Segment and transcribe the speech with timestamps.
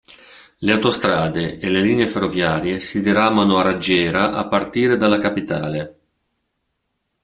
[0.57, 5.97] Le autostrade e le linee ferroviarie si diramano a raggiera a partire dalla capitale.